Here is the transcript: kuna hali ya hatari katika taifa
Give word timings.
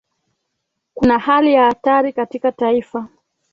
kuna 0.93 1.19
hali 1.19 1.53
ya 1.53 1.65
hatari 1.65 2.13
katika 2.13 2.51
taifa 2.51 3.07